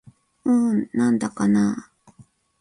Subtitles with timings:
[0.45, 2.13] うーん、なんだかなぁ